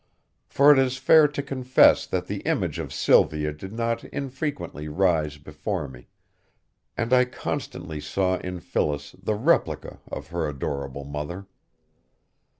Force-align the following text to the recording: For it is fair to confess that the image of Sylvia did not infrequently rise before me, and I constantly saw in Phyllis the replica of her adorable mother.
For 0.47 0.71
it 0.71 0.79
is 0.79 0.97
fair 0.97 1.27
to 1.27 1.43
confess 1.43 2.07
that 2.07 2.25
the 2.25 2.39
image 2.39 2.79
of 2.79 2.91
Sylvia 2.91 3.53
did 3.53 3.71
not 3.71 4.03
infrequently 4.05 4.87
rise 4.87 5.37
before 5.37 5.87
me, 5.87 6.07
and 6.97 7.13
I 7.13 7.23
constantly 7.25 7.99
saw 7.99 8.37
in 8.39 8.61
Phyllis 8.61 9.11
the 9.11 9.35
replica 9.35 9.99
of 10.11 10.29
her 10.29 10.47
adorable 10.49 11.03
mother. 11.03 11.45